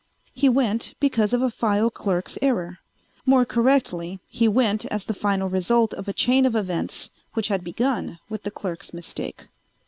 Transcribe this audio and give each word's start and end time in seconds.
He 0.33 0.49
went 0.49 0.95
because 0.99 1.31
of 1.31 1.43
a 1.43 1.51
file 1.51 1.91
clerk's 1.91 2.35
error. 2.41 2.79
More 3.23 3.45
correctly, 3.45 4.19
he 4.27 4.47
went 4.47 4.83
as 4.87 5.05
the 5.05 5.13
final 5.13 5.47
result 5.47 5.93
of 5.93 6.07
a 6.07 6.11
chain 6.11 6.47
of 6.47 6.55
events 6.55 7.11
which 7.33 7.49
had 7.49 7.63
begun 7.63 8.17
with 8.27 8.41
the 8.41 8.49
clerk's 8.49 8.95
mistake. 8.95 9.45